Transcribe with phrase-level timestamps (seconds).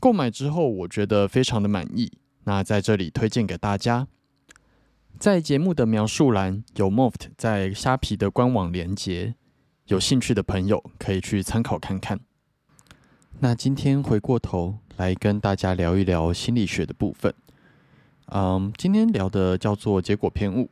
[0.00, 2.10] 购买之后，我觉得非常的满意。
[2.44, 4.06] 那在这里推荐给大家，
[5.18, 9.34] 在节目的描述栏有 Moft 在虾皮的官网连接，
[9.86, 12.20] 有兴趣的朋友可以去参考看看。
[13.40, 17.34] 那今天回过头来跟大家聊一聊心理学的部分。
[18.26, 20.68] 嗯，今天聊的叫做结果偏误，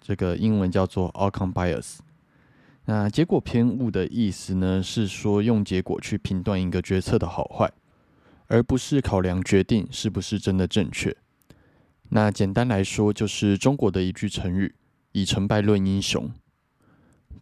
[0.00, 1.98] 这个英文叫做 outcome bias。
[2.84, 7.70] 那结果偏误的意思呢，是说用结果去评断一个决策的好坏。
[8.48, 11.16] 而不是考量决定是不是真的正确。
[12.10, 14.74] 那简单来说，就是中国的一句成语
[15.10, 16.30] “以成败论英雄”。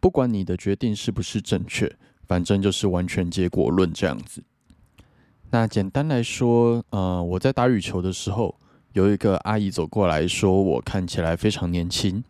[0.01, 1.95] 不管你的决定是不是正确，
[2.27, 4.43] 反正就是完全结果论这样子。
[5.51, 8.59] 那简单来说，呃，我在打羽球的时候，
[8.95, 12.25] 有一个阿姨走过来说我看起来非常年轻。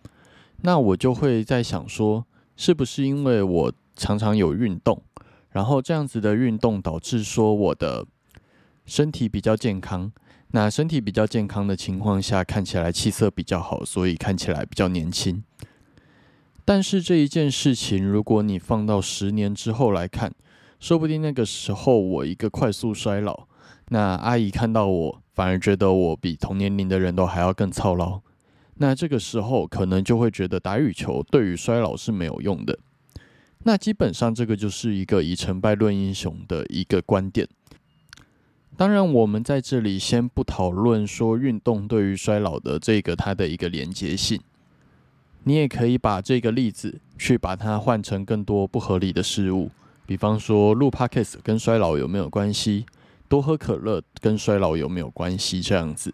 [0.63, 5.01] 那我就会在想说，是不是因为我常常有运动，
[5.51, 8.07] 然后这样子的运动导致说我的。
[8.87, 10.13] 身体比较健康，
[10.53, 15.43] 那身体比较健康的情况下，看起来气色比较好，所以看起来比较年轻。
[16.65, 20.33] 但是这一件事情，如果你放到十年之后来看，
[20.81, 23.47] 说不定那个时候我一个快速衰老，
[23.89, 28.21] 那阿姨看到我，反而觉得我比同年龄的人都还要更操劳。
[28.77, 32.79] 那这个时候可能就会觉得打羽球对于衰老是没有用的。
[33.65, 37.49] 那基本上这个就是一个以成败论英雄的一个观点。
[38.77, 44.41] 当然，我们在这里先不讨论说运动对于衰老的这个它的一个连接性。
[45.45, 49.71] 你也可以把这个例子去把它换成更多不合理的事物，
[50.07, 52.85] 比方说录 podcast 跟衰老有没有关系？
[53.29, 55.61] 多喝可乐跟衰老有没有关系？
[55.61, 56.13] 这样子，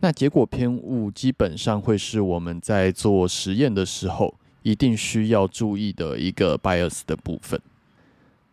[0.00, 7.60] 那结果偏误基本上会是我们在做实验的时候一定需要注意的一个 bias 的部分。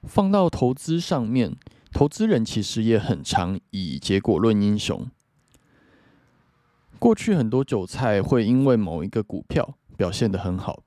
[0.04, 1.56] 放到投资上面。
[1.94, 5.08] 投资人其实也很常以结果论英雄。
[6.98, 10.84] 过去很多韭菜会因为某一个股票表现得很好，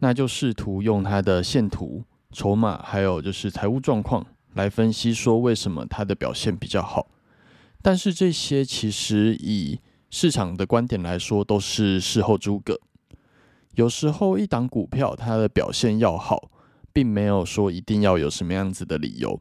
[0.00, 7.08] 那就试图用它的线图、筹码，还有就是财务状况来分析说为什么它的表现比较好。
[7.80, 9.80] 但是这些其实以
[10.10, 12.78] 市场的观点来说都是事后诸葛。
[13.74, 16.50] 有时候一档股票它的表现要好，
[16.92, 19.40] 并没有说一定要有什么样子的理由。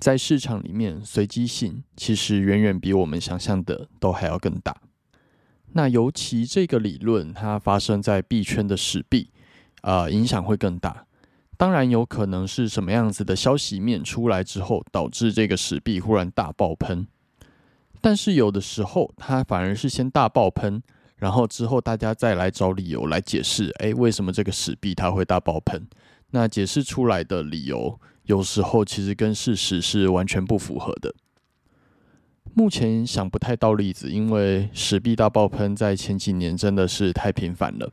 [0.00, 4.74] 在市场里面，随机性其实远远比我们想象的都还要更大。
[5.72, 9.30] 那尤其这个理论，它发生在币圈的史币，
[9.82, 11.06] 呃，影响会更大。
[11.56, 17.06] 当然，有可能是什么样子的消息面出来之后，导致这个史币忽然大爆喷。
[18.00, 20.82] 但是有的时候，它反而是先大爆喷，
[21.16, 25.86] 然后之后大家再来找理由来解释，哎，为什么这个史币它会大爆喷？
[26.30, 28.00] 那解释出来的理由。
[28.30, 31.12] 有时候其实跟事实是完全不符合的。
[32.54, 37.90] 目前想不太到例子，因为史币大爆喷在前几年真的是太频繁了。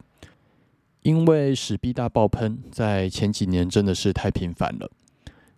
[1.01, 4.91] 因为史币大爆喷在前几年真的是太频繁了。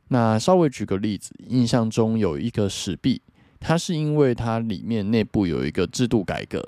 [0.08, 3.22] 那稍微举个例子，印象中有一个史币，
[3.60, 6.66] 它是因为它里面内部有一个制度改革，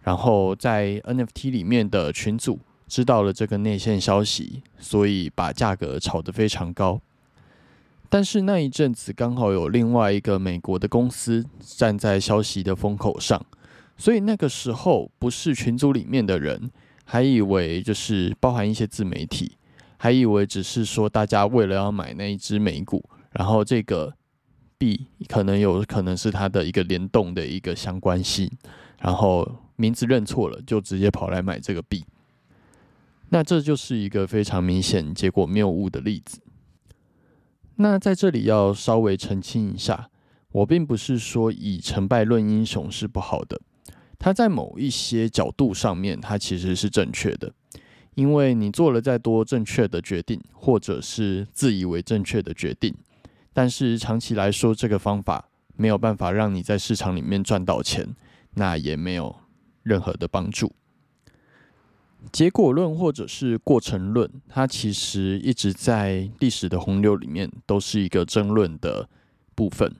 [0.00, 6.98] 然后在 NFT 里面的群组知道了这个内线消息，所以把价格炒得非常高。
[8.12, 13.42] 但是那一阵子刚好有另外一个美国的公司站在消息的风口上，
[13.96, 16.70] 所以那个时候不是群组里面的人，
[17.06, 19.56] 还以为就是包含一些自媒体，
[19.96, 24.12] 还以为只是说大家为了要买那一只美股，然后这个
[24.76, 28.46] 币可能有可能是它的一个联动的一个相关性，
[29.00, 32.04] 然后名字认错了，就直接跑来买这个币。
[33.30, 36.42] 那这就是一个非常明显结果谬误的例子。
[37.76, 40.10] 那在这里要稍微澄清一下，
[40.52, 43.60] 我并不是说以成败论英雄是不好的。
[44.18, 47.52] 它在某一些角度上面，它其实是正确的，
[48.14, 52.94] 因为你做了再多正确的决定，或者是自以为正确的决定，
[53.52, 58.14] 但是长期来说，这个方法没有办法让你在市场里面赚到钱，
[58.54, 59.34] 那也没有
[59.82, 60.72] 任何的帮助。
[62.30, 69.08] 结果论或者是过程论，它其实一直在历史的洪流里面都是一个争论的
[69.54, 69.96] 部分。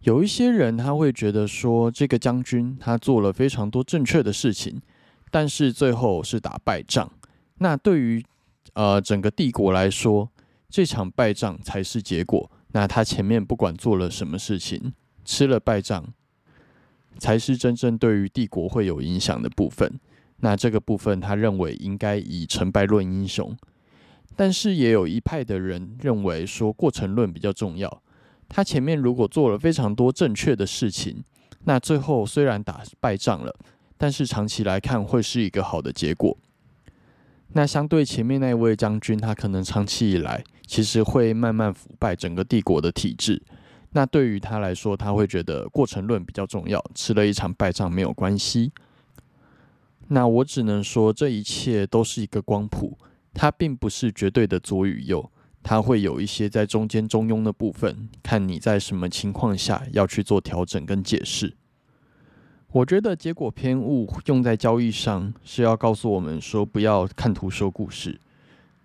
[0.00, 4.80] 有一些人他会觉得说，这个将军他做了非常多正确的事情，
[5.30, 7.10] 但是最后是打败仗。
[7.58, 8.24] 那对于
[8.74, 10.30] 呃整个帝国来说，
[10.68, 12.50] 这场败仗才是结果。
[12.72, 14.92] 那他前面不管做了什么事情，
[15.24, 16.12] 吃了败仗，
[17.18, 19.98] 才是真正对于帝国会有影响的部分。
[20.40, 23.56] 那这个部分他认为应该以成败论英雄，
[24.36, 28.02] 但是也有一派的人认为说过程论比较重要。
[28.48, 31.22] 他前面如果做了非常多正确的事情，
[31.64, 33.54] 那最后虽然打败仗了，
[33.96, 36.36] 但是长期来看会是一个好的结果。
[37.52, 43.42] 那相对前面那位将军，他可能长期以来其实会慢慢腐败整个帝国的体制。
[43.92, 48.70] 那对于他来说，他会觉得过程论比较重要，吃了一场败仗没有关系。
[50.08, 52.98] 那我只能说，这一切都是一个光谱，
[53.34, 55.30] 它并不是绝对的左与右。
[55.62, 61.54] 它会有一些在中间中庸的部分，看你在什么情况下要去做调整跟解释。
[62.70, 68.18] 我觉得结果偏误用在交易上是要告诉我们说，不要看图说故事，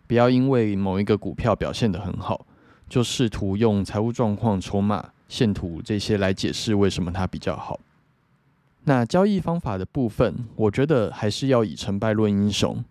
[0.07, 2.45] 不要因为某一个股票表现得很好，
[2.89, 7.79] 就试图用财务状况、筹码、线图这些来解释为什么它比较好。
[8.85, 12.83] 那交易方法的部分，我觉得还是要以成败论英雄。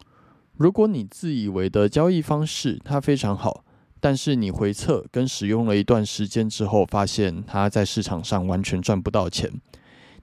[0.57, 3.65] 如果你自以为的交易方式它非常好，
[4.01, 9.51] 但是你回测跟使用了一段时间之后，发现它在市场上完全赚不到钱，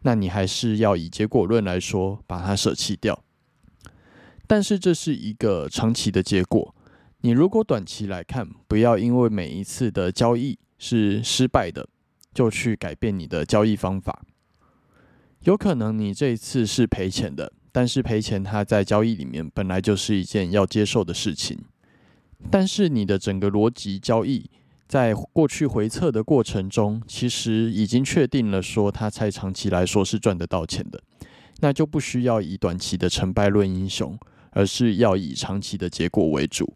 [0.02, 3.24] 那你还是要以结果论来说，把它舍弃掉。
[4.48, 6.74] 但是这是一个长期的结果，
[7.22, 11.88] 你如果短期来看，不要因为每一次的交易是失败的，
[12.34, 14.24] 就去改变你的交易方法。
[15.46, 21.58] 有可能你这一次是赔钱的，但是赔钱它在交易里面本来就是一件要接受的事情。
[22.52, 24.50] 但是你的整个逻辑交易，
[24.88, 31.02] 在过去回测的过程中，其实已经确定了说，它在长期来说是赚得到钱的，
[31.60, 34.18] 那就不需要以短期的成败论英雄，
[34.52, 36.76] 而是要以长期的结果为主。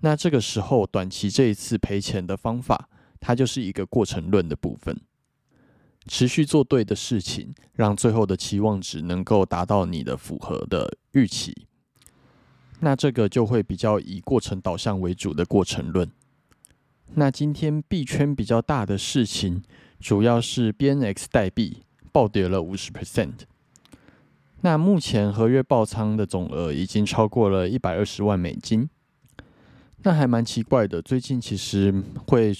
[0.00, 2.88] 那这个时候，短期这一次赔钱的方法，
[3.18, 5.00] 它就是一个过程论的部分，
[6.06, 11.66] 持续做对的事情，让最后的期望值能够达到你的符合的预期。
[12.80, 16.10] 那这个就会比较以过程导向为主的过程论。
[17.14, 19.62] 那今天币圈比较大的事情，
[19.98, 21.82] 主要是 BNX 代币
[22.12, 23.32] 暴跌了五十 percent。
[24.60, 28.88] 那目前合约爆仓的总额已经超过了一百二十万美金。
[30.02, 32.54] 那还蛮奇怪的，最近其实会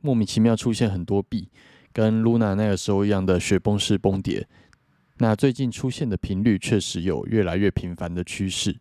[0.00, 1.48] 莫名其妙出现很多币，
[1.92, 4.46] 跟 Luna 那个时候一样的雪崩式崩跌。
[5.18, 8.76] 那最近出现的频率确实有越来越频繁的趋势。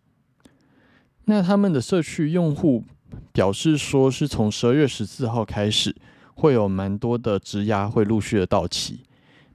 [1.25, 2.83] 那他们的社区用户
[3.31, 5.95] 表示说，是从十二月十四号开始，
[6.33, 9.01] 会有蛮多的质押会陆续的到期。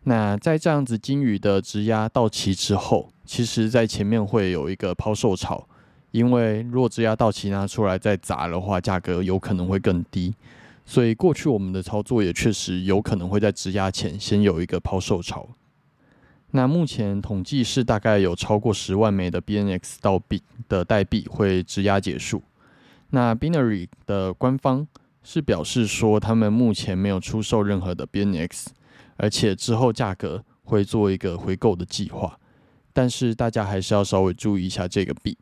[0.05, 5.69] 那在这样子金鱼的质押到期之后，其实在前面会有一个抛售潮，
[6.13, 10.33] 因为如果质押到期拿出来再砸的话，价格有可能会更低。
[10.87, 15.49] 所以过去我们的操作也确实有可能会在质押前先有一个抛售潮。
[16.53, 22.41] 那目前统计是大概有超过十万枚的 BNX 到币的代币会质押结束。
[23.11, 24.87] 那 Binary 的官方
[25.23, 28.67] 是表示说，他们目前没有出售任何的 BNX，
[29.17, 32.39] 而且之后价格会做一个回购的计划。
[32.93, 35.37] 但是大家还是要稍微注意一下这个币。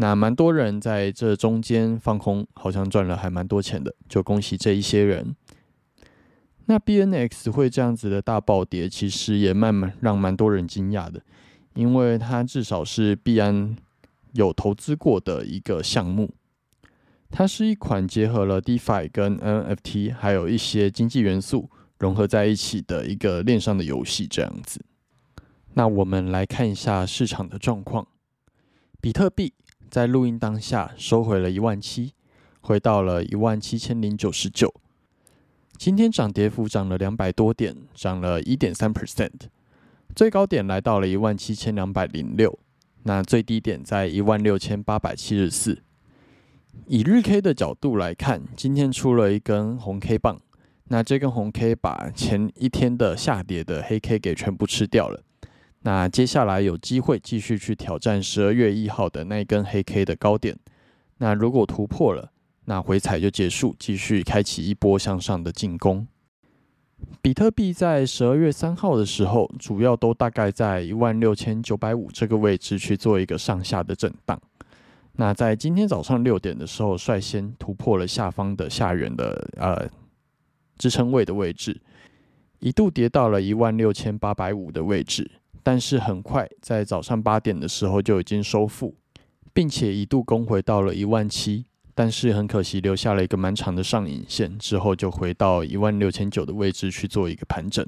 [0.00, 5.36] 那蛮多人在这中间放空，好像赚了还蛮多钱的，就恭喜这一些人。
[6.64, 11.20] 那 B N X 会这样子的大暴跌，其实也慢慢让蛮多人惊讶的，
[11.74, 13.76] 因为它至少是币安
[14.32, 16.30] 有投资过的一个项目，
[17.30, 24.82] 它是一款结合了 DeFi 跟 NFT 还有一些经济元素融合在一起的一个链上的游戏这样子。
[25.74, 28.06] 那我们来看一下市场的状况。
[29.02, 29.54] 比特币
[29.90, 32.12] 在录音当下收回了一万七，
[32.60, 34.72] 回到了一万七千零九十九。
[35.76, 39.32] 今天涨跌幅涨了两百多点，涨了一点三 percent，
[40.14, 42.56] 最高点来到了一万七千两百零六，
[43.02, 45.82] 那最低点在一万六千八百七十四。
[46.86, 50.40] 以日 K 的角度来看，今天出了一根红 K 棒，
[50.84, 55.24] 那这根红 K 把前一天的下跌的黑 K 给全部吃掉了。
[55.82, 60.56] 那接下来有机会继续去挑战十二月一号的那根黑 K 的高点。
[61.18, 62.30] 那如果突破了，
[62.66, 66.06] 那回踩就结束，继续开启一波向上的进攻。
[67.22, 74.38] 比特币在十二月三号的时候，主要都大概在一万六千九百五这个位置去做一个上下的震荡。
[75.12, 79.88] 那在今天早上六点的时候，率先突破了下方的下缘的呃
[80.76, 81.80] 支撑位的位置，
[82.58, 85.30] 一度跌到了一万六千八百五的位置。
[85.62, 88.94] 但是很快在早上八点的时候就已经收复，
[89.52, 97.86] 并且一度攻回到了一万七，但是很可惜留下了一个蛮长的上影线，之后就回到一万六千九的位置去做一个盘整。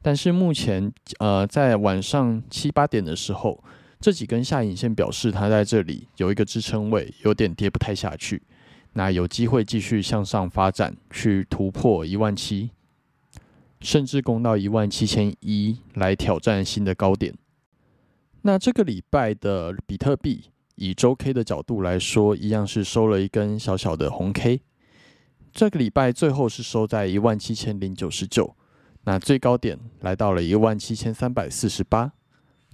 [0.00, 3.62] 但是目前呃在晚上七八点的时候，
[4.00, 8.42] 这几根下影线表示它在这里有一个支撑位，有点跌不太下去，
[8.92, 12.70] 那有机会继续向上发展，去突破一万七。
[13.84, 17.34] 甚至攻到一万七千一来挑战新的高点。
[18.40, 20.44] 那这个礼拜的比特币
[20.76, 24.62] 以周 K 的角度来说，一样是收了一根小小的红 K。
[25.52, 28.56] 这个礼拜最后是收在一万七千零九十九，
[29.04, 32.10] 那最高点来到了一万七千三百四十八，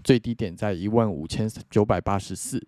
[0.04, 2.64] 最低点在一万五千九百八十四。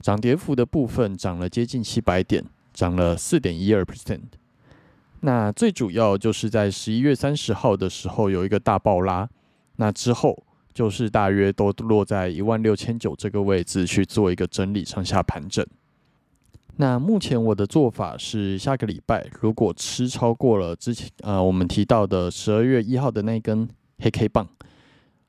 [0.00, 4.22] 涨跌幅的部分涨了接近七百点，涨了四点一二 percent。
[5.20, 9.28] 那最主要就是在十一月三十号的时候有一个大爆拉，
[9.76, 15.66] 那之后就是大约都落在一万六千九这个位置去做一个整理上下盘整。
[16.76, 23.66] 那目前我的做法是，下个礼拜如果吃超过了之前呃我们提到的十二月一号的那根
[23.98, 24.46] 黑 K 棒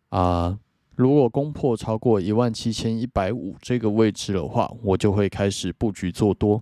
[0.10, 0.60] 啊，
[0.96, 6.62] 如果攻破超过一万七千一百五这个位置的话，我就会开始布局做多。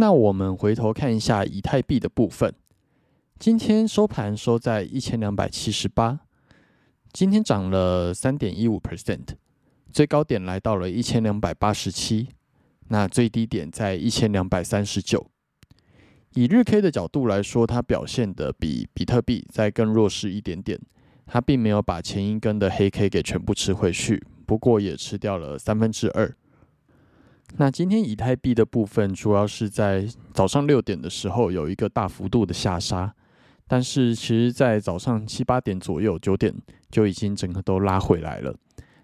[0.00, 2.54] 那我们回头看一下以太币的部分，
[3.38, 6.20] 今天收盘收在一千两百七十八，
[7.12, 9.26] 今天涨了三点一五 percent，
[9.92, 12.28] 最高点来到了一千两百八十七，
[12.88, 15.26] 那最低点在一千两百三十九。
[16.32, 20.80] 以日 K 的角度来说，它表现的比比特币再更弱势一点点，
[21.26, 26.34] 它并没有把前一根的黑 K 给全部吃回去，不过也吃掉了三分之二。
[27.56, 33.14] 那今天以太币的部分，主要是在早上六点的时候有一个大幅度的下杀，
[33.66, 36.54] 但是其实，在早上七八点左右、九点
[36.90, 38.54] 就已经整个都拉回来了。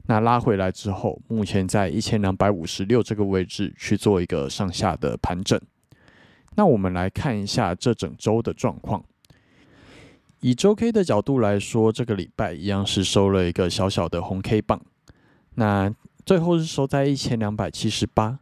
[0.07, 5.61] 那拉回来之后，目前在一千两百五十六这个位置去做一个上下的盘整。
[6.55, 9.05] 那我们来看一下这整周的状况。
[10.41, 14.81] 以周 K 的角度来说，这个礼拜一样是收了一个小小的红 K 棒。
[15.57, 15.93] 那
[16.27, 18.41] 最后是收在一千两百七十八，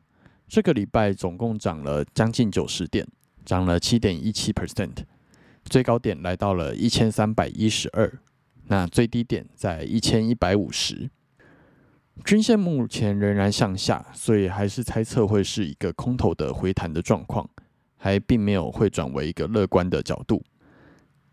[0.49, 3.07] 这个礼拜总共涨了将近九十点，
[3.45, 5.05] 涨了七点一七 percent，
[5.67, 8.11] 最高点来到了一千三百一十二，
[8.69, 11.11] 那最低点在一千一百五十，
[12.25, 17.47] 均线目前仍然向下，所以还是猜测会是一个空头的回弹的状况，
[17.99, 20.43] 还并没有会转为一个乐观的角度。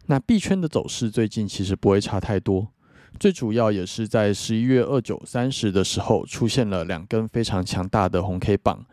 [0.07, 2.67] 那币圈的走势最近其实不会差太多。
[3.19, 8.83] 最主要也是在十一月二九、三十的时候，出现了两根非常强大的红 K 棒，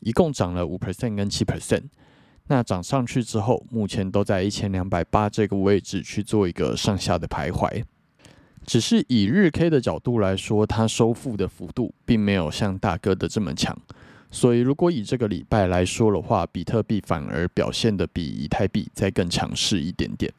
[0.00, 1.84] 一共涨了五 percent 跟七 percent。
[2.48, 7.84] 那涨上去之后，目前都在一千两百八这个位置去做一个上下的徘徊。
[8.64, 13.76] 只是以日 K 的角度来说，它收复的幅度并没有像大哥的这么强。
[14.30, 20.32] 所以，如果以这个礼拜来说的话，比特币反而表现的比以太币再更强势一点点。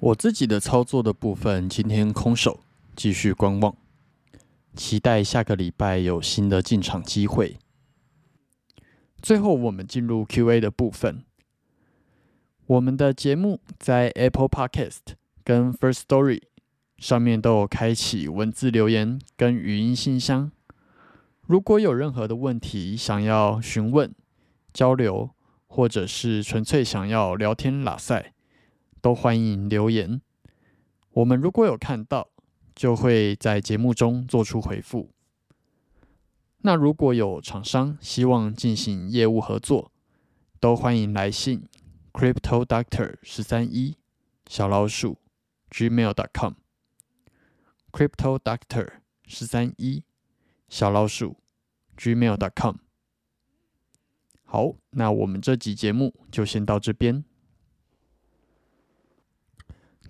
[0.00, 2.60] 我自己的操作的部分，今天空手
[2.96, 3.76] 继续观望，
[4.74, 7.58] 期待下个礼拜有新的进场机会。
[9.20, 11.22] 最后，我们进入 Q&A 的部分。
[12.66, 15.00] 我们的节目在 Apple Podcast
[15.44, 16.40] 跟 First Story
[16.96, 20.50] 上面都有开启文字留言跟语音信箱。
[21.42, 24.14] 如果有任何的问题想要询问、
[24.72, 25.32] 交流，
[25.66, 28.32] 或者是纯粹想要聊天拉塞。
[29.00, 30.20] 都欢迎留言，
[31.12, 32.28] 我们如果有看到，
[32.74, 35.10] 就会在节目中做出回复。
[36.58, 39.90] 那如果有厂商希望进行业务合作，
[40.58, 41.66] 都欢迎来信
[42.12, 43.96] crypto doctor 十三一
[44.46, 45.18] 小老鼠
[45.70, 46.54] gmail dot com。
[47.90, 48.86] crypto doctor
[49.26, 50.04] 十三一
[50.68, 51.38] 小老鼠
[51.96, 52.76] gmail.com。
[54.44, 57.24] 好，那我们这集节目就先到这边。